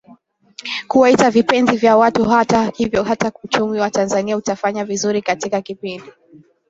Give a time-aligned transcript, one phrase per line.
[0.87, 6.05] kuwaita vipenzi vya watuHata hivyo kama uchumi wa Tanzania utafanya vizuri katika kipindi